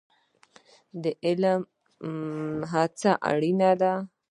[1.01, 3.93] د علم لپاره هڅه اړین ده